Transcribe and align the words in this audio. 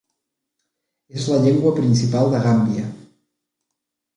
És 1.19 1.27
la 1.33 1.37
llengua 1.43 1.75
principal 1.81 2.33
de 2.33 2.41
Gàmbia. 2.47 2.89